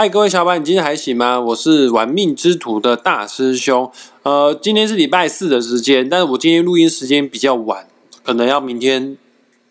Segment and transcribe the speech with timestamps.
[0.00, 1.40] 嗨，各位小伙伴，你今天还行吗？
[1.40, 3.90] 我是玩命之徒的大师兄。
[4.22, 7.84] 呃，今天是礼拜四的时间，但是我今天录音时间比较晚，
[8.22, 9.18] 可能要明天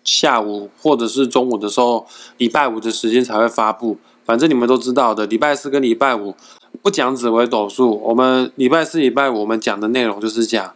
[0.03, 2.05] 下午或者是中午的时候，
[2.39, 3.95] 礼拜五的时间才会发布。
[4.25, 6.35] 反正你们都知道的，礼拜四跟礼拜五
[6.81, 10.73] 不讲紫微斗数，我们礼拜四、礼拜五我们讲的内容就是讲。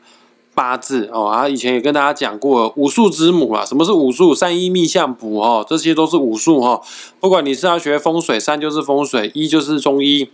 [0.53, 4.35] 八字哦，啊，以前也跟大家讲过武术之母啊，什么是武术？
[4.35, 6.81] 三一命相卜哦，这些都是武术哈。
[7.19, 10.29] 不管你是要学风水，三就是风水，一就是中医，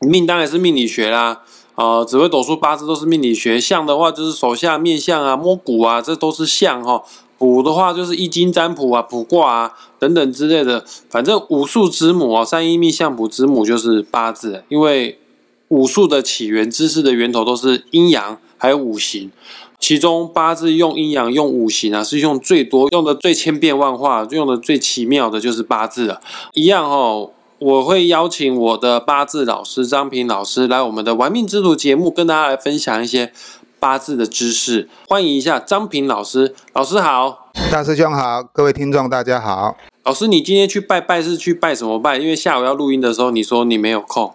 [0.00, 1.42] 命当然是命理学啦。
[1.76, 7.02] 啊，紫微斗数八字都是命理学，相的话就是手下面相啊，摸骨啊，这都是相哈。
[7.38, 10.84] 卜的话就是易经占卜啊，卜卦啊等等之类的。
[11.10, 15.20] 反正武术之母啊，三一命相卜之母就是八字，因为
[15.68, 18.38] 武术的起源、知识的源头都是阴阳。
[18.58, 19.30] 还有五行，
[19.78, 26.20] 其中八字用阴阳、用五行啊，是用最多、用的最千变万化、用的最奇妙的，就是八字了。
[26.54, 33.32] 一样哦，我会邀请我的八字老师张平老师来我们的玩命之徒节目，跟大家来分享一些
[33.78, 34.88] 八字的知识。
[35.08, 39.76] 欢迎一下张平老师，老师好，大师兄好，各位听众大家好。
[40.04, 42.16] 老师，你今天去拜拜是去拜什么拜？
[42.16, 44.32] 因为下午要录音的时候，你说你没有空。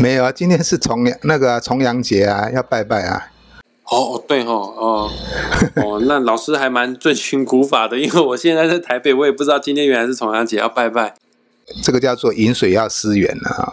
[0.00, 3.30] 没有啊，今天是重阳那个重阳节啊，要拜拜啊。
[3.90, 5.10] 哦，对哦，哦，
[5.76, 11.14] 哦， 那老师还蛮遵循古法的，因为我现在在台北，我也不知道今天原来是重阳节要拜拜。
[11.82, 13.72] 这个叫做饮水要思源啊，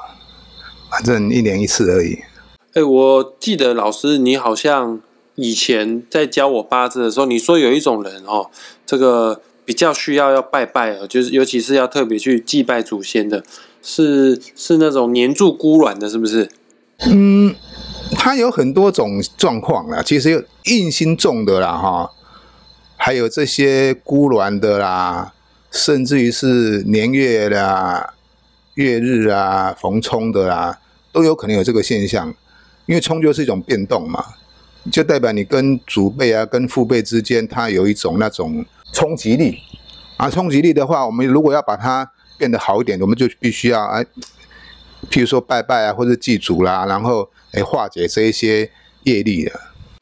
[0.89, 2.19] 反正一年一次而已。
[2.73, 5.01] 哎，我记得老师你好像
[5.35, 8.49] 以前在教我八字的时候，你说有一种人哦，
[8.85, 13.43] 这个比较需要要拜拜的，就是尤其是要特别去祭拜祖先的，
[13.81, 16.49] 是是那种黏住孤卵的，是不是？
[17.05, 17.53] 嗯。
[18.25, 22.11] 它有很多种状况啦，其实有印心重的啦，哈，
[22.97, 25.31] 还有这些孤鸾的啦，
[25.69, 28.15] 甚至于是年月啦、
[28.73, 30.79] 月日啊、逢冲的啦，
[31.11, 32.33] 都有可能有这个现象。
[32.87, 34.25] 因为冲就是一种变动嘛，
[34.91, 39.59] 就代表你跟祖辈啊、跟父辈之间，它有一种那种冲击力。
[40.17, 44.03] 啊，冲击力的话，我们如果要把它变得好一点，我们就必须要哎。
[45.09, 48.71] 譬如说拜拜啊，或者祭祖啦，然后来化解这一些
[49.03, 49.51] 业力的。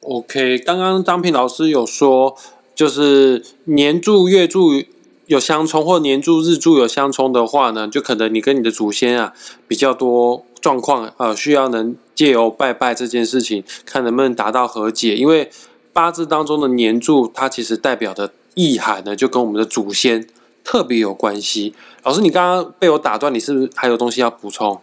[0.02, 2.36] OK，刚刚张平老师有说，
[2.76, 4.84] 就是年柱、月柱
[5.28, 9.34] 有相冲，或年柱、日柱有相冲的话呢，就可能你跟你的祖先啊
[9.68, 15.16] 比较多状况，呃，需要能借由拜拜这件事情，看能不能达到和解。
[15.16, 15.50] 因为
[15.94, 20.28] 八字当中的年柱，它其实代表的意涵呢，就跟我们的祖先
[20.66, 21.74] 特别有关系。
[22.04, 24.82] 老师，你刚刚被我打断，你是不是还有东西要补充？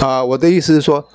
[0.00, 1.08] 啊，我的意思是说，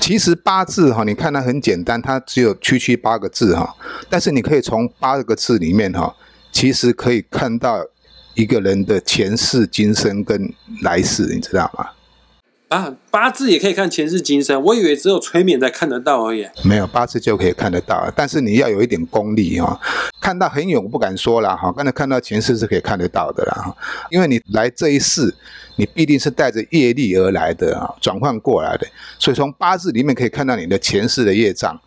[0.00, 3.74] 其实八字哈，你看它很简单，它只有区区八个字哈，
[4.08, 6.14] 但是你可以从八个字里面哈，
[6.50, 7.84] 其实可以看到
[8.34, 10.52] 一个人的前世今生跟
[10.82, 11.86] 来世，你知道吗？
[12.74, 16.44] 啊，八字也可以看前世今生，我以为只有催眠才看得到而已。
[16.64, 19.80] 没有八字就可以看得到，但是你要有一点功力哈。
[20.20, 23.72] 看到很远我不敢说了哈，刚才看到前世是可以看得到的啦。
[24.10, 25.32] 因为你来这一世，
[25.76, 28.84] 你必定是带着业力而来的啊，转换过来的，
[29.20, 31.80] 所以从八字里面可以看到你的前世的业障。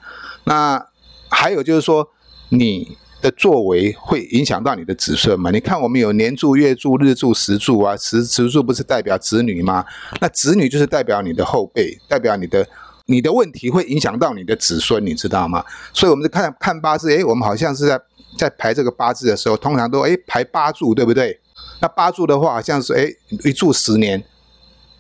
[0.46, 0.82] 那
[1.28, 2.08] 还有就是说
[2.48, 2.98] 你。
[3.22, 5.50] 的作为会影响到你的子孙嘛？
[5.50, 9.84] 你看，我们有年柱、月柱、日柱、时柱啊，时时柱不是代表子女吗？
[10.22, 12.68] 那子女就是代表你的后辈，代表你的
[13.06, 15.64] 你的问题会影响到你的子孙，你知道吗？
[15.94, 18.00] 所以我们看看八字，诶，我们好像是在
[18.38, 21.40] 在排这个八字的时候，通常都诶排八柱，对不对？
[21.80, 23.12] 那八柱的话，好像是诶
[23.44, 24.24] 一柱十年，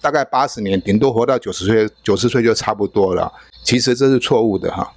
[0.01, 3.31] 大概八十年，顶多活到九十岁，九十岁就差不多了。
[3.63, 4.91] 其实这是错误的哈，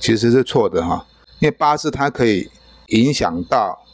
[0.00, 1.06] 其实是错的哈。
[1.40, 2.50] 因为八字它可以
[2.88, 3.84] 影响到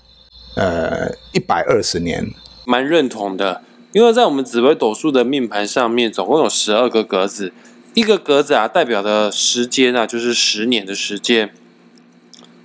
[0.56, 2.32] 呃一百二十年，
[2.64, 3.62] 蛮认同的。
[3.92, 7.52] 因为在我们紫微斗数的命盘上面，总共有十二个格子，
[7.94, 11.54] 一个格子啊代表的时间啊就是十年的时间。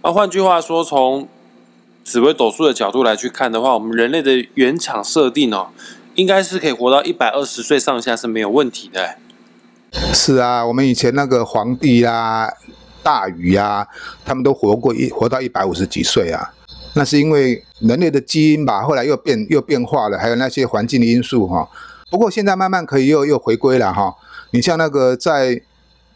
[0.02, 1.28] 那换句话说，从
[2.04, 5.68] 紫微斗数的角度来去看的话，我们人类的原厂设定哦，
[6.16, 9.18] 应该是可以活到一百二十岁上下是没有问题的。
[10.14, 12.54] 是啊，我们以前那个皇帝啦。
[13.10, 13.88] 大禹呀，
[14.24, 16.48] 他们都活过一活到一百五十几岁啊，
[16.94, 21.68] 那是因为人类的基因吧，后来又变又变化了，还有那些环境的因素哈。
[22.12, 24.16] 不过现在慢慢可以又又回归了哈。
[24.52, 25.60] 你像那个在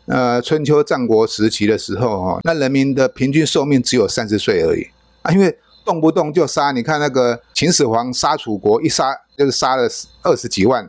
[0.06, 4.86] 呃春秋战国时期的时候哈，那人民的平均寿命只有三十岁而已
[5.24, 9.06] 啊，因为动不动就杀，你看那个秦始皇杀楚国，一杀
[9.36, 9.90] 就是杀了
[10.22, 10.88] 二十几万。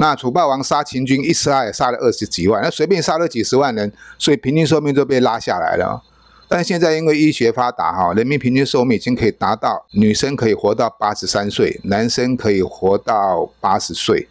[0.00, 6.00] 那楚霸王杀秦军一杀也杀了二十几万，那随便杀了几十万人，所以平均寿命就被拉下来了。
[6.46, 14.28] 但现在因为医学发达哈，人民平均寿命已经可以达到女生可以活到八十三岁，男生可以活到八十岁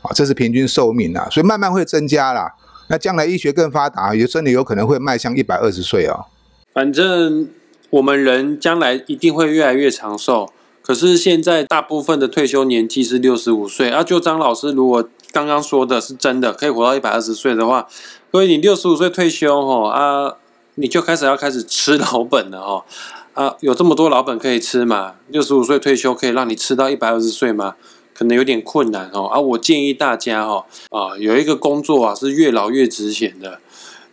[0.00, 2.54] 啊，这是平均寿命啊，所以慢慢会增加啦。
[2.88, 6.24] 那将来医学更发达，也真的有可能会迈向一百二十岁哦。
[6.72, 7.48] 反正
[7.90, 10.50] 我们人将来一定会越来越长寿。
[10.86, 14.04] 可是现在大部分的退休年纪是六十五岁啊。
[14.04, 17.88] 就张老师如果刚刚说的是真的，可以活到一百二十岁的话，
[18.30, 20.34] 各位你六十五岁退休哈啊，
[20.74, 22.84] 你就开始要开始吃老本了哈
[23.32, 25.14] 啊，有这么多老本可以吃嘛？
[25.28, 27.76] 六十五岁退休可以让你吃到一百二十岁吗？
[28.12, 29.40] 可能有点困难哦啊。
[29.40, 33.58] 我建议大家哈啊，有一个工作啊是越老越值钱的，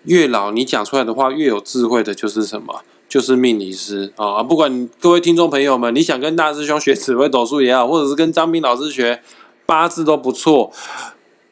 [0.05, 2.81] 越老你讲出来的话越有智慧的，就是什么？
[3.11, 4.41] 就是命理师啊！
[4.41, 9.21] 不管各位听众朋友们，你想跟大师兄学紫微斗数也好，或者是跟张斌老师学
[9.65, 10.71] 八字都不错。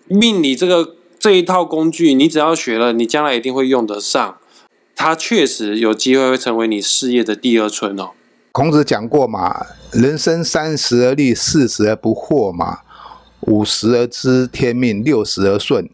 [0.07, 4.37] 命理这个这一套工具，你只要学了，你将来一定会用得上。
[4.95, 8.11] 它确实有机会会成为你事业的第二春哦。
[8.53, 12.77] 孔子讲过嘛，人生三十而立，四十而不惑嘛，
[13.41, 15.89] 五十而知天命，六十而顺。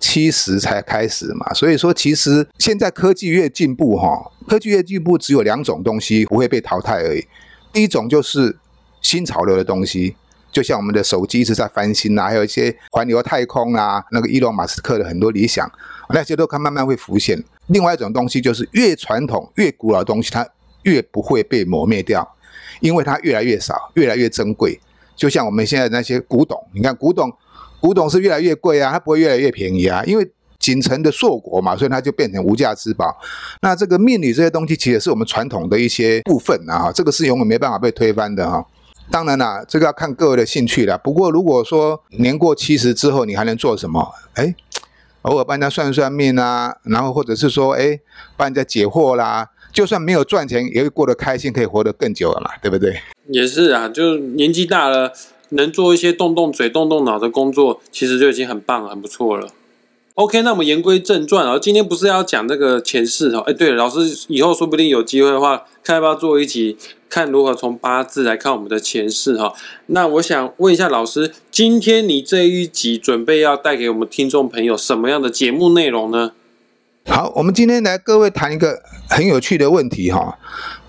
[0.00, 7.26] 七十才开始嘛，所以说其实现在科技越进步哈，科技越进步只有两种东西不会被淘汰而已。
[7.72, 8.56] 第一种就是
[9.02, 10.16] 新潮流的东西，
[10.52, 15.70] 就像我们的手机一直在翻新啊，还有一些环游太空啊，那个伊隆马斯克的很多理想，
[16.10, 17.42] 那些都看慢慢会浮现。
[17.66, 20.46] 另外一种东西就是越传统越古老的东西，它
[20.84, 22.36] 越不会被磨灭掉，
[22.80, 24.78] 因为它越来越少，越来越珍贵。
[25.16, 27.32] 就像我们现在那些古董，你看古董。
[27.80, 33.16] 古董是越来越贵啊，它不会越来越便宜啊，因为锦城的硕果嘛，所以它就变成无价之宝。
[33.62, 38.66] 那这个命理这些东西，其实是我们传统的一些部分啊，这个是永远没办法被推翻的哈。
[39.10, 40.98] 当然啦，这个要看各位的兴趣了。
[40.98, 44.12] 不过如果说年过七十之后，你还能做什么？
[44.34, 44.54] 哎，
[45.22, 48.00] 偶尔帮人家算算命啊，然后或者是说，哎，
[48.36, 53.00] 帮人家解惑啦，就算没有赚钱，也会过得开心，可以活得更久了嘛，对不对？
[53.30, 55.12] 也是啊，就年纪大了。
[55.50, 59.48] 能做一些动动嘴、动动脑的工作，其实就已经很棒、很不错了。
[60.14, 63.38] OK，那我们言归正传啊，今天不是要讲那个前世哦。
[63.46, 66.76] 哎，对了，老师以后说不定有机会的话，看要不要做一集，
[67.08, 69.54] 看如何从八字来看我们的前世哈。
[69.86, 76.32] 那我想问一下老师，今天你这一集准备要带给我们听众朋友什么样的节目内容呢？
[77.10, 80.38] 好，我们今天来各位谈一个很有趣的问题哈，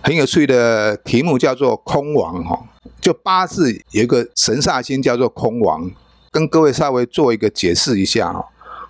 [0.04, 2.60] 很有趣的题目叫做空王哈。
[3.00, 5.89] 就八字有一个神煞星叫做空王，
[6.30, 8.45] 跟各位稍微做一个解释一下哈。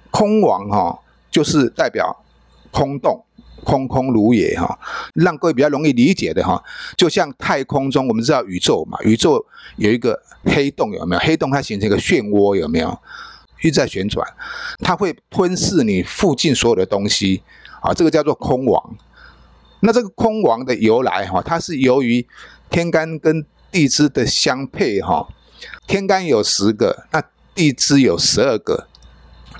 [0.09, 0.99] 空王哈
[1.29, 2.25] 就是代表
[2.71, 3.23] 空洞，
[3.63, 4.79] 空空如也哈，
[5.13, 6.61] 让各位比较容易理解的哈。
[6.97, 9.45] 就像太空中我们知道宇宙嘛，宇宙
[9.77, 11.21] 有一个黑洞有没有？
[11.21, 12.99] 黑洞它形成一个漩涡有没有？
[13.61, 14.25] 一直在旋转，
[14.79, 17.41] 它会吞噬你附近所有的东西
[17.81, 18.97] 啊，这个叫做空王。
[19.81, 22.27] 那这个空王的由来哈，它是由于
[22.69, 25.27] 天干跟地支的相配哈，
[25.87, 27.23] 天干有十个，那
[27.55, 28.87] 地支有十二个，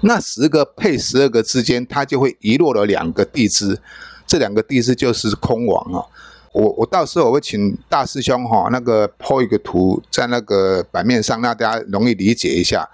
[0.02, 3.80] 那十个配十二个之间，它就会遗落了两个地支，
[4.28, 6.04] 这两个地支就是空亡啊。
[6.52, 12.90] 我我到时候我会请大师兄哈，那个抛一个图在那个版面上，让大家容易理解一下。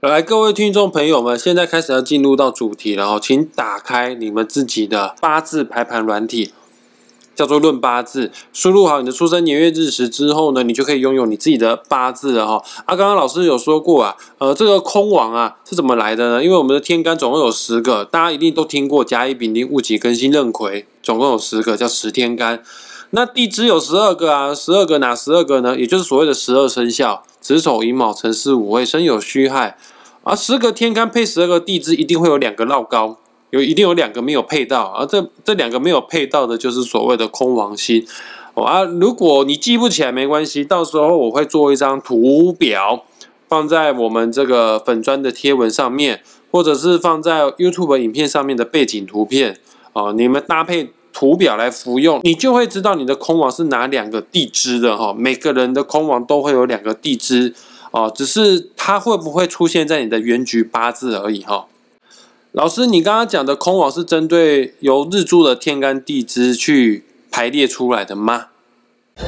[0.00, 6.54] 来，各位听众朋友们，现在开始要进入到主题了哦，请打开你们自己的八字排盘软体。
[7.34, 12.64] 叫做论八字，输入好你的出生年月日时之后呢，你就可以拥有你自己的八字了哈。
[12.86, 16.42] 啊，刚刚老师有说过啊，呃，这个空王啊是怎么来的呢？
[16.42, 22.62] 因为我们的天干总共有十个，大家一定都听过甲乙丙丁戊己庚辛壬癸，总共有十个叫十天干。
[23.10, 25.78] 那地支有十二个啊，十二个哪十二个呢？
[25.78, 29.76] 也就是所谓的十二生肖：子丑寅卯辰巳午未申酉戌亥。
[30.22, 33.18] 而十个天干配十二个地支，一定会有两个绕高。
[33.50, 38.06] 有一定有两个没有配到，而这这两个没有配到的，就是所谓的空王星。
[38.54, 43.04] 啊，如果你记不起来没关系，到时候我会做一张图表
[43.48, 49.58] 放在我们这个粉砖的贴文上面，或者是放在 YouTube 影片上面的背景图片。
[49.94, 55.14] 哦，你们搭配图表来服用，你就会知道你的空王是哪两个地支的哈。
[55.16, 57.54] 每个人的空王都会有两个地支
[57.90, 61.66] 哦，只是它会不会出现在你的原局八字而已哈。
[62.52, 68.46] 老师，你刚刚讲的空网是针对由日柱的天干地支去排列出来的吗？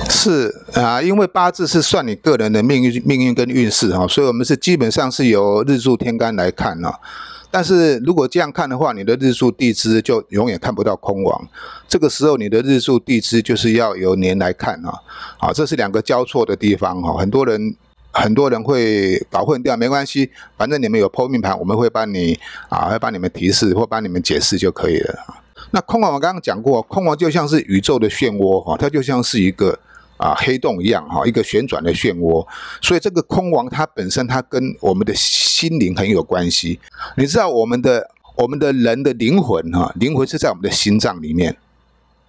[0.09, 6.99] 是啊，因为八字是算你个人的命运、命运跟运势哈，所以我们是基本上是由日柱天干来看啊。
[7.53, 11.49] 但是如果这样看的话，你的日柱地支就永远看不到空网。
[11.87, 14.93] 这个时候，你的日柱地支就是要由年来看啊。
[15.39, 17.77] 好，这是两个交错的地方哈，很多人。
[18.15, 25.19] 很多人会搞混掉，没关系，反正你们有剖命盘，我们会帮你啊，会帮你们提示或帮你们解释就可以了。
[25.71, 29.79] 那空王我刚刚讲过，空王就像是宇宙的漩涡哈，它就像是一个
[30.23, 32.47] 啊黑洞一样哈，一个旋转的漩涡。
[32.81, 36.79] 所以这个空王它本身它跟我们的心灵很有关系。
[37.17, 41.57] 你知道我们的我们的人的灵魂哈，灵魂是在我们的心脏里面，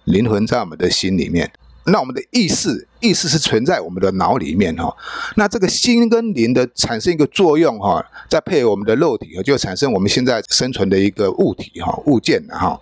[0.04, 1.50] 灵魂在我们的心里面。
[1.86, 4.96] 那我们的意识，意识是存在我们的脑里面哈。
[5.36, 12.80] 那这个心跟灵的产生一个作用哈，再配合我们的肉体，就产生我们现在生存的一个物体哈，物件哈。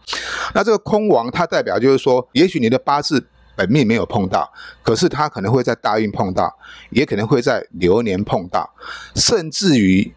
[0.54, 3.26] 那这个空王它代表就是说，也许你的八字
[3.62, 4.52] 本命没有碰到，
[4.82, 6.52] 可是它可能会在大运碰到，
[6.90, 8.68] 也可能会在流年碰到，
[9.14, 10.12] 甚至于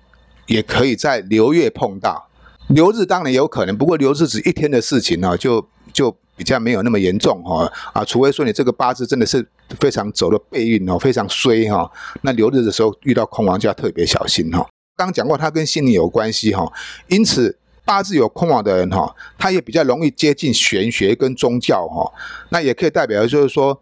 [0.48, 2.28] 也可以在流月碰到。
[2.70, 6.16] 流日当然有可能，不过流日只一天的事情呢，就就。
[6.38, 9.48] 比较没有那么严重哈啊，除非说你这个八字真的是
[9.80, 11.90] 非常走了背运哦，非常衰哈，
[12.24, 14.68] 那流日的时候遇到空亡就要特别小心哈。
[14.98, 16.70] 刚讲过，它跟心理有关系哈，
[17.08, 22.12] 因此八字有空亡的人哈，他也比较容易接近玄学跟宗教哈。
[22.50, 23.80] 那也可以代表就是说，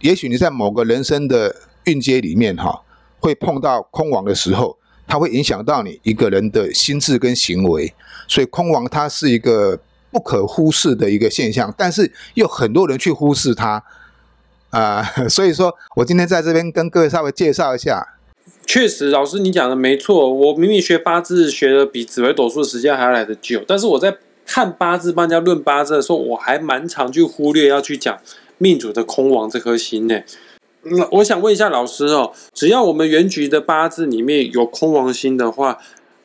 [0.00, 2.82] 也许你在某个人生的运阶里面哈，
[3.18, 4.76] 会碰到空亡的时候，
[5.06, 7.94] 它会影响到你一个人的心智跟行为，
[8.28, 9.80] 所以空亡它是一个。
[10.10, 13.84] 不可忽视的一个现象，但是又很多人去忽视它，
[14.70, 18.14] 啊， 所以说我今天在这边跟各位稍微介绍一下。
[18.68, 28.18] 确实，老师你讲的没错，我明明学八字学的比紫微斗数的时间还要来得久，但是我在看八字、帮人家论八字的时候，我还蛮常去忽略要去讲
[28.58, 30.20] 命主的空亡这颗心呢。
[30.82, 35.78] 那我想问一下老师哦，只要我们原局的八字里面有空亡星的话。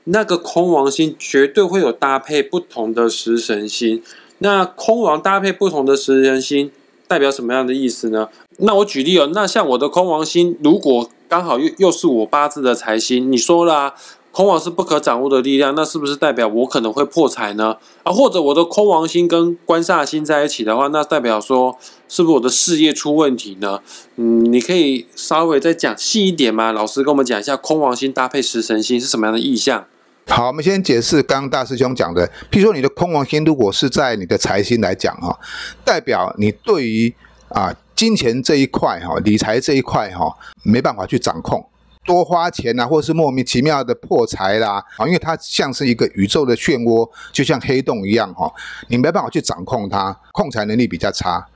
[0.05, 4.03] 那个空王星绝对会有搭配不同的食神星，
[4.39, 6.69] 那空王搭配不同的食神星
[7.07, 8.27] 代表什么样的意思呢？
[8.57, 13.95] 那我举例哦，那像我的空王星如果刚好又又是我八字的财星，你说了，
[14.31, 17.75] 空王是不可掌握的力量，那是不是代表我可能会破财呢？
[18.03, 21.75] 啊，或者我的空王星跟官煞星在一起的话，那代表说
[22.07, 23.79] 是不是我的事业出问题呢？
[24.17, 26.71] 嗯，你可以稍微再讲细一点吗？
[26.71, 29.87] 老师跟我们讲一下空王星搭配食神星是什么样的意象？
[30.27, 32.27] 好，我们先解释刚刚大师兄讲的。
[32.51, 35.39] 譬如说，你的空王星如果是在你的财星来讲哈，
[35.83, 37.11] 代表你对于
[37.49, 41.63] 啊金钱这一块哈，理财这一块哈，没办法去掌控，
[42.05, 48.51] 多花钱呐，或是莫名其妙的破财啦啊，因为它像是一个宇宙的漩涡，就像黑洞一样哈，
[48.87, 51.47] 你没办法去掌控它，控财能力比较差。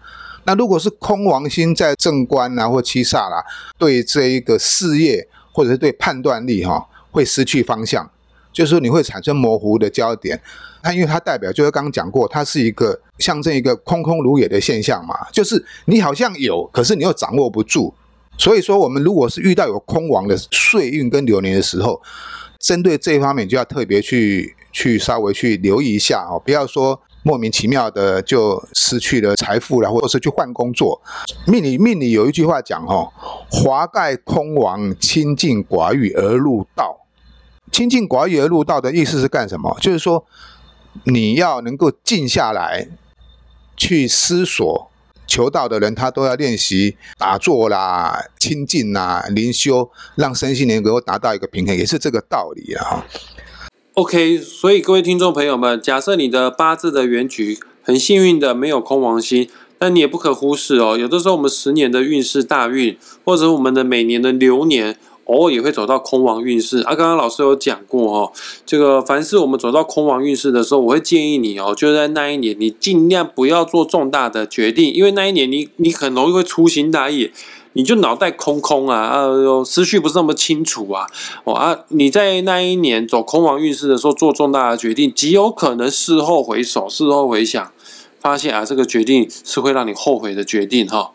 [0.43, 3.43] 那如果是空王星在正官啊或七煞啦，
[3.77, 8.09] 对这一个事业或者是对判断力哈，会失去方向。
[8.57, 10.41] 就是说你会产生模糊的焦点，
[10.81, 17.93] 它因为它代表就是刚刚讲过，它是一个象征一个空空如也的现象嘛，就是你好像有，可是你又掌握不住。
[18.35, 22.01] 所以说，我们如果是遇到有空亡的岁运跟流年的时候，
[22.57, 30.99] 针对这一方面就要特别去去稍微去留意一下哦，不要说莫名其妙的就失去了财富了，或者是去换工作。
[31.45, 33.07] 命里命里有一句话讲哦，
[33.51, 37.06] 华盖空亡，清净寡欲而入道。
[37.71, 39.77] 清净寡欲而入道的意思是干什么？
[39.81, 40.25] 就是说，
[41.03, 42.87] 你要能够静下来，
[43.75, 44.89] 去思索
[45.27, 53.05] 求道的人，他都要练习打坐啦、清静啦、灵修，让身心灵能够达到一个平衡，也是这个道理啊。
[53.93, 60.97] OK，所以各位听众朋友们，假设你的八字的原局很幸运的没有空王星，但你也不可忽视哦。
[60.97, 64.97] 有的时候我们十年的运势大运，或者我们的每年的流年。
[65.27, 68.31] 偶尔也会走到空亡运势啊，刚刚老师有讲过哦，
[68.65, 77.31] 这个凡是我们走到空亡运势的时候，我会建议你哦，就在那一年，你尽量不要做重大的决定，因为那一年你你很容易会粗心大意，
[77.73, 81.05] 你就脑袋空空啊，呃，思绪不是那么清楚啊，
[81.43, 87.71] 哦啊，你在那一年走空亡运势的时候做重大的决定，极有可能事后回首、事后回想，
[88.21, 91.11] 发现啊，这个决定是会让你后悔的决定哈。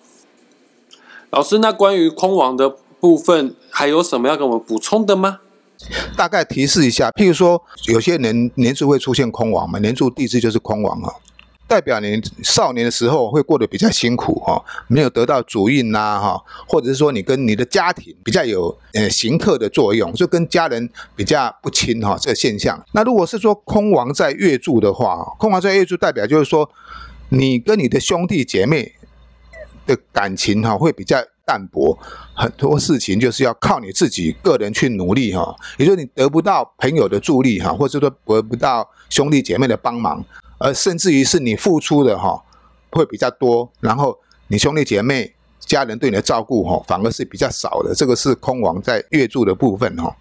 [1.31, 2.77] 老师，那关于空亡的。
[3.03, 5.41] 部分还有什么要跟我们补充的吗？
[6.17, 11.11] 大概提示一下，譬如说，有些人年柱会出现空亡嘛，年柱地支就是空亡啊，
[11.67, 22.81] 代表你少年的时候会过得比较辛苦哈，没有得到主印呐哈，或者是说你跟你的家庭比较有呃行克的作用，就跟家人比较不亲哈，这个现象。
[22.93, 26.71] 那如果是说空亡在月柱的话，空亡在月柱代表就是说，
[27.31, 28.93] 你跟你的兄弟姐妹
[29.85, 31.19] 的感情哈会比较。
[31.45, 31.97] 淡薄，
[32.35, 35.55] 很多事情就是要靠你自己个人去努力哈。
[35.79, 40.25] 也就是你得不到朋友的助力哈，或者说得不到兄弟姐妹的帮忙，
[40.59, 42.43] 而甚至于是你付出的哈
[42.91, 44.19] 会比较多，然后
[44.49, 47.95] 你兄弟姐妹、家人对你的照顾哈反而是比较少的。
[47.95, 50.17] 这个是空亡在月柱的部分哈。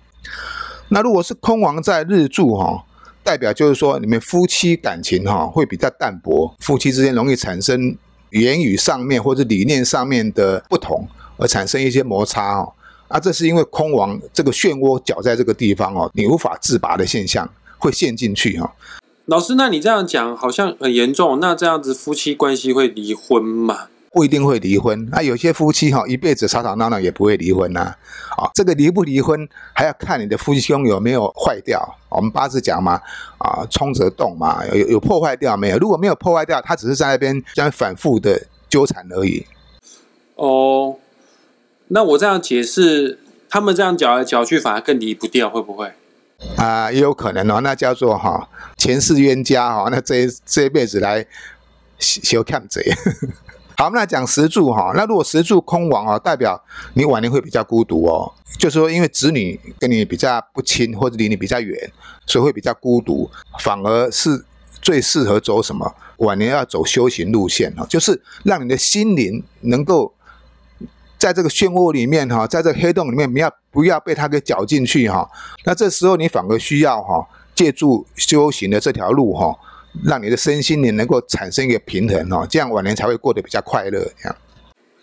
[0.89, 2.83] 那如果是空亡在日柱哈，
[3.23, 7.97] 代表就是说你们夫妻感情哈会比较淡薄，夫妻之间容易产生。
[8.31, 11.07] 言语上面或者理念上面的不同，
[11.37, 12.73] 而产生一些摩擦哦。
[13.07, 18.73] 啊，这是因为空王这个漩涡搅在这个地方哦，你无法自拔的现象会陷进去哈。
[19.25, 23.87] 老师，那你这样讲好像很严重，那这样子夫妻关系会离婚吗？
[24.13, 27.95] 不一定会离婚，啊，有些夫妻哈一辈子吵吵闹闹也不会离婚呐。
[28.35, 31.97] 啊，这个离不离婚还要看你的夫妻宫有没有坏掉。
[32.09, 33.01] 我们八字讲嘛，
[33.37, 35.77] 啊，冲则动嘛，有有破坏掉没有？
[35.77, 39.45] 如果没有破坏掉，他只是在那边将反复的纠缠而已。
[40.35, 40.97] 哦，
[41.87, 43.17] 那我这样解释，
[43.49, 45.93] 他们这样搅来搅去，反而更离不掉，会不会？
[46.57, 51.25] 啊，也有可能哦，那叫做哈前世冤家哈，那这这一辈子来
[51.97, 52.83] 修看贼。
[53.77, 54.91] 好，我们来讲石柱哈。
[54.95, 56.61] 那如果石柱空亡啊，代表
[56.93, 58.31] 你晚年会比较孤独哦。
[58.59, 61.91] 就是说，因为子女跟你比较不亲，或者离你比较远，
[62.27, 63.29] 所以会比较孤独。
[63.59, 64.45] 反而是
[64.81, 65.95] 最适合走什么？
[66.17, 70.13] 晚年要走修行路线哈，就是让你的心灵能够
[71.17, 75.27] 在这个漩涡里面哈，在这个黑洞里面，不要不要被它给搅进去哈。
[75.65, 79.57] 那这时候你反而需要哈，借助修行的这条路哈。
[80.03, 84.03] 让你的身心灵能够产生一个平衡哦，这样晚年才会过得比较快乐。
[84.17, 84.35] 这样，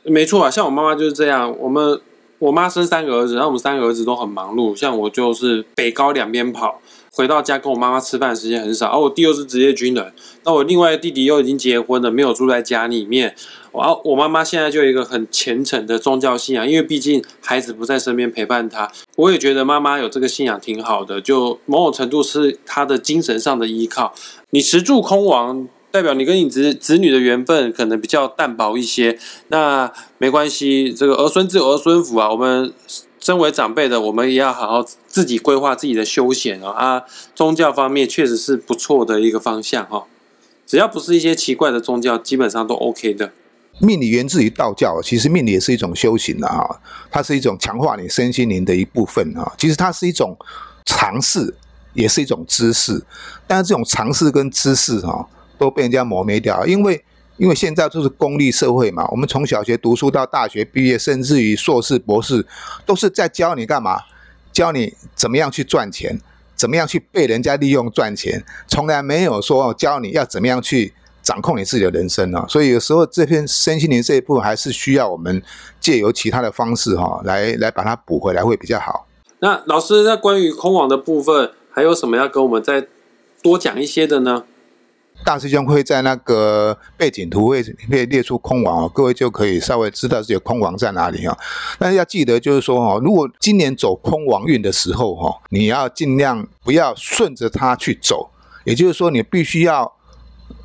[0.05, 1.55] 没错啊，像我妈妈就是这样。
[1.59, 2.01] 我们
[2.39, 4.75] 我妈生三个儿子，然后我们三个儿子都很忙碌。
[4.75, 6.81] 像我就是北高两边跑，
[7.13, 8.89] 回到家跟我妈妈吃饭时间很少。
[8.89, 10.13] 而我弟又是职业军人，
[10.45, 13.35] 那我另外弟弟又已经结婚了，没有住在家里面。
[13.73, 24.15] 我我妈妈现在就有一个很虔诚的宗教信仰，因为毕竟孩子不在身边陪伴她，我也觉得妈妈有这个信仰挺好的，就某种程度是她的精神上的依靠。
[24.51, 29.19] 你持住空亡，代表你跟你子子女的缘分可能比较淡薄一些，
[29.49, 32.31] 那没关系，这个儿孙自有儿孙福啊。
[32.31, 32.73] 我们
[33.19, 36.69] 身为长辈的，我们也要好好自己规划自己的休闲哦。
[36.69, 37.03] 啊，
[37.35, 40.05] 宗教方面确实是不错的一个方向哈，
[40.67, 43.33] 只要不是一些奇怪的宗教，基本上都 OK 的。
[43.81, 46.81] 命理源自于道教，其实命理也是一种修行的哈，
[47.11, 49.55] 它是一种强化你身心灵的一部分哈。
[49.57, 50.37] 其实它是一种
[50.85, 51.55] 尝试，
[51.95, 53.03] 也是一种知识，
[53.47, 55.27] 但是这种尝试跟知识哈
[55.59, 57.05] 都被人家磨灭掉，因为
[57.37, 62.47] 因为现在就是功利社会嘛，我们从小学读书到大学毕业，甚至于硕士博士，
[62.87, 63.99] 都是在教你干嘛？
[64.53, 66.19] 教你怎么样去赚钱，
[66.57, 70.95] 怎么样去被人家利用赚钱，从来没有说教你要怎么样去。
[71.21, 75.43] 掌控你自己的人生呢，所以有时候这片身心灵这一部分还是需要我们
[75.79, 79.07] 借由其他的方式哈，来来把它补回来会比较好。
[79.41, 82.87] 那老师，在关于空网的部分，还有什么要跟我们再
[83.43, 84.45] 多讲一些的呢？
[85.25, 91.37] 大师兄会在那个背景图会会列出空网哦，各位就可以稍微知道这些空网在哪里啊。
[91.79, 98.31] 但是要记得，就是说哈，如果今年走空网运的时候哈，你要尽量不要顺着它去走，
[98.65, 99.95] 也就是说，你必须要。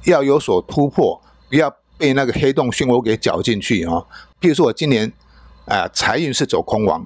[0.06, 4.04] 要有所突破，不要被那个黑洞漩涡给搅进去啊！
[4.42, 5.12] 譬如说我今年，
[5.66, 7.06] 啊，财运是走空王，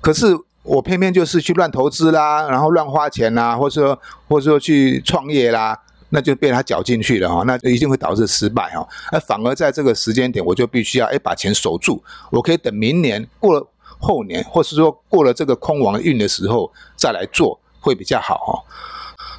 [0.00, 5.76] 可是我偏偏就是去乱投资啦，然后乱花钱啦，或者说或者说去创业啦，
[6.10, 8.86] 那就被他搅进去了哈，那一定会导致失败哈。
[9.12, 13.66] 那反而在这个时间点，我就必须要哎把钱守住，我可以等明年过了
[13.98, 18.62] 后年，或是说过了这个空亡运的时候再来做，会比较好哈。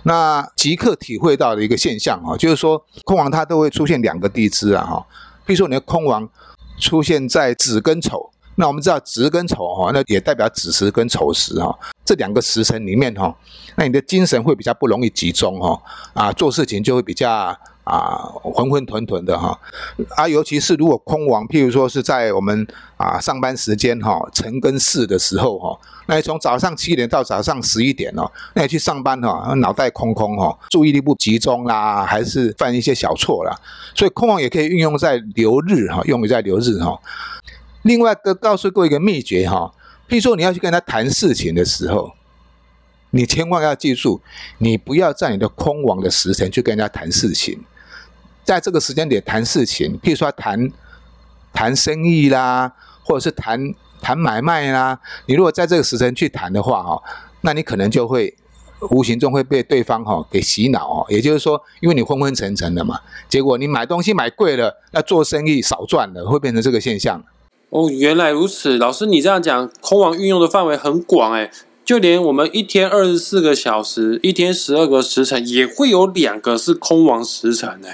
[0.04, 5.06] 那即刻体会到的一个现象哈，就是说空王它都会出现两个地支啊哈，
[5.46, 6.28] 比如说你的空王
[6.80, 13.36] 出现在子跟丑，那我们知道子跟丑哈，那也代表子时跟丑时哈，这两个时辰里面哈，
[13.76, 15.82] 那你的精神会比较不容易集中哈，
[16.14, 17.58] 啊做事情就会比较。
[17.88, 19.58] 啊，浑浑沌沌的哈，
[20.18, 22.68] 啊，尤其是如果空亡，譬如说是在我们
[22.98, 33.58] 啊上班时间哈，晨跟巳的时候哈，那你从早上七点到早上十一点哦，那你去上班哈，脑袋空空哈，注意力不集中啦，还是犯一些小错啦，
[33.96, 37.00] 所以空亡也可以运用在留日哈，用于在留日哈。
[37.84, 39.74] 另外，告告诉各位一个秘诀哈，
[40.10, 42.12] 譬如说你要去跟他谈事情的时候。
[43.12, 44.20] 你千万要记住，
[44.58, 47.58] 你不要在你的空亡的时辰去跟人家谈事情，
[48.44, 50.70] 在这个时间点谈事情，譬如说谈
[51.54, 57.02] 谈生意啦，或者是谈谈买卖啦，你如果在这个时辰去谈的话，哈，
[57.42, 58.36] 那你可能就会
[58.92, 61.06] 无形中会被对方哈给洗脑哦。
[61.08, 67.24] 也就是说，因为你昏昏沉沉的嘛，结果你买东西买贵了，那做生意少赚了，会变成这个现象。
[67.70, 71.52] 哦，原来如此，老师你这样讲，空亡运用的范围很广哎。
[71.84, 77.88] 就连我们一天二十四个小时，一天十二个时辰，也会有两个是空亡时辰呢。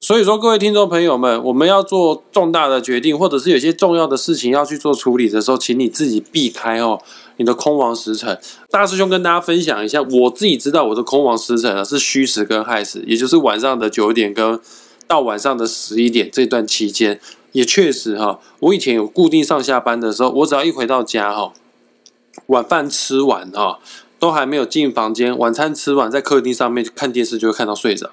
[0.00, 7.00] 所以说，各位听众朋友们，我们要做重大的决定，或者是有些重要的事情要去做处理的时候，请你自己避开哦，
[7.36, 8.36] 你的空亡时辰。
[8.70, 14.58] 大师兄跟大家分享一下，我自己知道我的空亡时辰呢是虚时跟亥时，也就是晚上的九点跟
[15.06, 17.20] 到晚上的十一点这段期间。
[17.52, 21.52] 也确实哈，我以前有固定上下班的时候，我只要一回到家哈，
[22.46, 23.78] 晚饭吃完哈，
[24.18, 28.08] 都还没有进房间，晚餐吃完在客厅上面看电视就会看到睡着。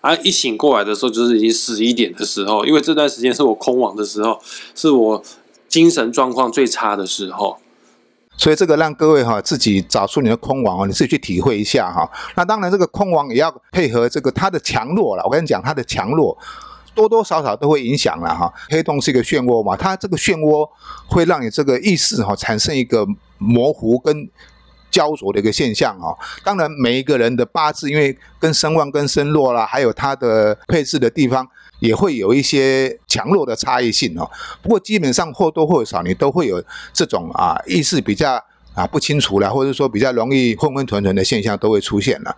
[0.00, 4.40] 啊，一醒过来的时候就是已经十一点的时候，因为这段时间是我空网的时候，
[4.74, 5.22] 是我
[5.68, 7.58] 精神状况最差的时候。
[8.38, 12.10] 所以这个让各位哈自己找出你的空网哦，你自己去体会一下哈。
[12.34, 15.22] 那当然，这个空网也要配合这个它的强弱了。
[15.26, 16.34] 我跟你讲，它的强弱
[16.94, 18.52] 多多少少都会影响了哈。
[18.68, 20.68] 黑洞是一个漩涡嘛，它这个漩涡
[21.08, 23.06] 会让你这个意识哈产生一个
[23.38, 24.28] 模糊跟
[24.90, 26.16] 焦灼的一个现象哈。
[26.44, 31.46] 当然，每一个人的八字因为跟声旺跟声弱啦，还有它的配置的地方。
[31.80, 38.34] 也会有一些强弱的差异性哦，不过基本上或多或少你都会有这种啊意识比较
[38.74, 42.36] 啊不清楚了，或者说比较容易混混沌沌的现象都会出现了。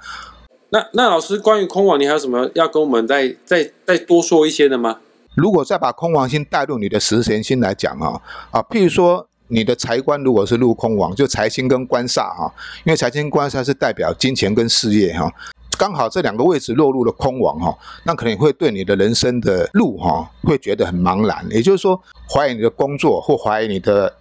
[0.75, 5.01] 那那老师关于空网，你还有什么要跟我们再再再多说一些的吗？
[5.35, 8.19] 如果再把空王星带入你的食神星来讲啊
[8.51, 12.51] 啊，譬如说你的财官如果是入空王，就财星跟官煞哈，
[12.85, 15.31] 因为财星官煞是代表金钱跟事业哈。
[15.79, 21.47] 刚好这两个位置落入了空王哈，那可能会对你的人生的路哈，会觉得很茫然。
[21.51, 22.01] 也就是说，
[22.33, 24.15] 怀疑你的工作或怀疑你的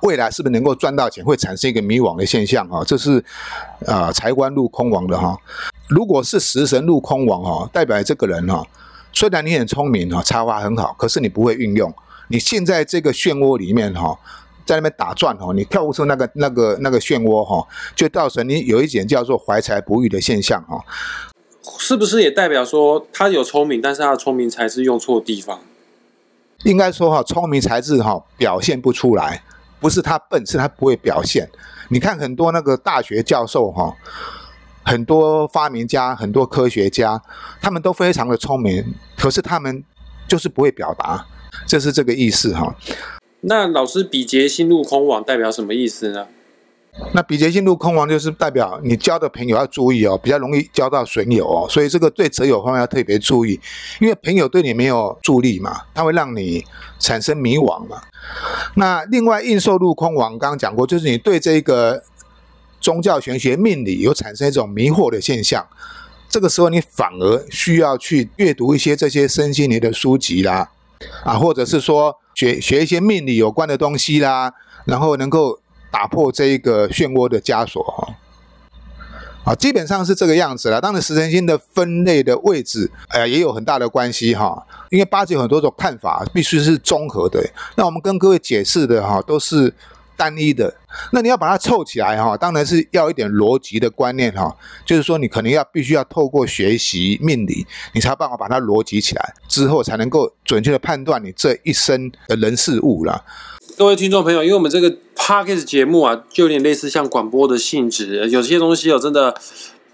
[0.00, 2.82] 未来是不是能够赚到钱，会产生一个迷惘的现象啊。
[2.84, 3.22] 这是
[3.86, 5.36] 啊，财官入空王的哈。
[5.88, 8.66] 如果是食神入空王哈，代表这个人哈，
[9.12, 11.92] 虽然你很聪明哈，才华很好，可是你不会运用。
[12.28, 14.18] 你现在这个漩涡里面哈。
[14.64, 20.80] 在那边打转哦，你跳不出那个那个那个漩涡哈，就造成你有一点叫做怀才不遇的现象哈。
[21.78, 25.58] 是不是也代表说他有聪明，但是他的聪明才智用错地方？
[26.62, 29.42] 应该说哈，聪明才智哈表现不出来，
[29.82, 31.50] 不是他笨，是他不会表现。
[31.88, 33.94] 你看很多那个大学教授哈，
[34.84, 37.20] 很多发明家、很多科学家，
[37.60, 39.82] 他们都非常的聪明，可是他们
[40.28, 41.26] 就是不会表达，
[41.66, 42.74] 这是这个意思哈。
[43.40, 46.28] 那老师，比劫心入空网代表什么意思呢？
[47.14, 53.58] 那比劫星入空网就是代表你交的朋友要注意哦，比较容易交到损友哦，所以这个对择友方面要特别注意，
[54.00, 56.64] 因为朋友对你没有助力嘛，他会让你
[56.98, 58.02] 产生迷惘嘛。
[58.74, 62.02] 那另外应受入空网，刚刚讲过，就是你对这个
[62.80, 65.66] 宗教玄学命理有产生一种迷惑的现象，
[66.28, 70.70] 这个时候你反而需要去阅读一些这些身心灵的书籍啦，
[71.24, 72.18] 啊，或者是说。
[72.34, 74.54] 学学一些命理有关的东西啦，
[74.86, 75.60] 然后能够
[75.92, 78.14] 打破这一个漩涡的枷锁哈。
[79.44, 80.80] 啊，基本上是这个样子了。
[80.80, 84.66] 当然，食神星的分类的位置，哎，也有很大的关系哈。
[84.90, 87.48] 因为八字有很多种看法，必须是综合的。
[87.76, 89.72] 那我们跟各位解释的哈，都是。
[90.14, 90.72] 单一的，
[91.10, 103.24] 那你要把它凑起来哈，当然是要一点逻辑的观念哈，就是说你可能要必须要透过学习命理，你才有办法把它逻辑起来，之后才能够准确的判断你这一生的人事物了。
[103.74, 109.34] 各位听众朋友，因为我们这个 podcast 节目啊，就有点类似像广播的性质，有些东西哦，真的，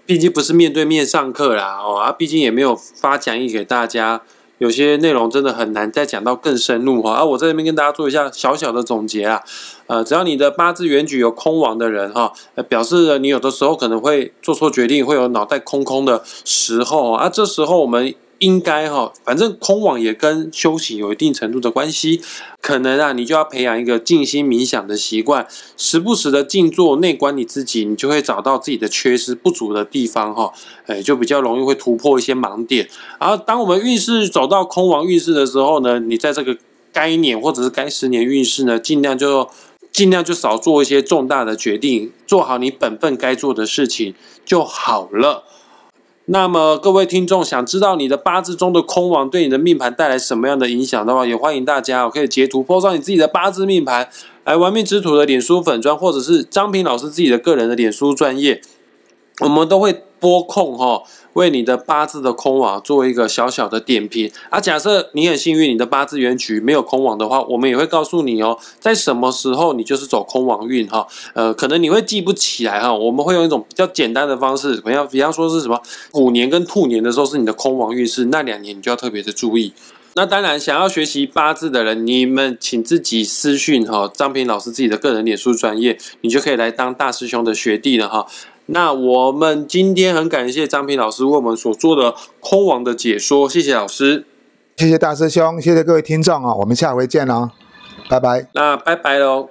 [0.05, 4.21] 毕竟不是面对面上课啦哦，啊，毕竟也没有发讲义给大家。
[4.57, 9.41] 有些内容真的很难再讲到更深入哈，啊我在这边跟大家做一下小小的总结啊，
[9.87, 12.33] 呃，只要你的八字原局有空亡的人哈，
[12.67, 18.13] 表示你有的时候可能会做错决定，会有脑袋空空的时候啊，这时候我们。
[18.39, 22.21] 应该哈，反正空网也跟休息有一定程度的关系，
[22.61, 25.45] 可能啊，你就要培养一个静心冥想的习惯，
[25.77, 30.53] 时不时的静坐内观你自己，你就会找到自己的缺失不足的地方哈，
[30.87, 32.87] 哎，就比较容易会突破一些盲点。
[33.19, 36.57] 然后，当我们运势走到空亡运势的时候呢，你在这个
[36.93, 39.49] 该年或者是该十年运势呢，尽量就
[39.91, 45.43] 尽量就少做一些重大的决定，做好你本分该做的事情就好了。
[46.31, 54.07] 那么各位听众想知道你的八字中的空王对你的命盘带来什么样的影响的话，也欢迎大家我可以截图 po 上你自己的八字命盘，
[54.43, 58.61] 来玩命之徒的脸书粉砖，或者是张平老师自己的个人的脸书专业，
[59.39, 61.03] 我们都会拨控哈。
[61.33, 75.79] 为你的八字的空网做一个小小的点评啊，假设你很幸运，你的八字原局没有空网的话，我们也会告诉你哦，在什么时候你就是走空网运哈，呃，可能你会记不起来哈，我们会用一种比较简单的方式，比方比方说是什么
[76.11, 79.71] 虎年跟兔年的时候是你的空网运势，那两年你就要特别的注意。
[80.15, 88.25] 那当然，想要学习八字的人，你们请自己私讯哈，张平老师自己的个人脸书专业，你就可以来当大师兄的学弟了哈。
[88.71, 94.25] 那我们今天很感谢张平老师为我们所做的空网的解说，谢谢老师，
[94.77, 97.49] 谢谢大师兄，谢谢各位听众啊，我们下回见喽，
[98.09, 98.47] 拜拜。
[98.53, 99.49] 那拜拜喽。